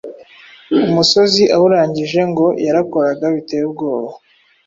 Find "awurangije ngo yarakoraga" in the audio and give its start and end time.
1.55-3.25